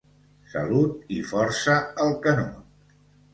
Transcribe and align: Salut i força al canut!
Salut 0.53 1.13
i 1.17 1.19
força 1.33 1.75
al 2.07 2.17
canut! 2.25 2.97